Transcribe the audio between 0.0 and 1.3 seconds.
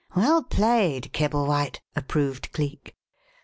"Well played,